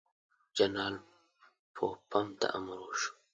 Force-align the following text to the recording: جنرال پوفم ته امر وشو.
جنرال 0.57 0.95
پوفم 1.75 2.27
ته 2.39 2.47
امر 2.57 2.77
وشو. 2.85 3.11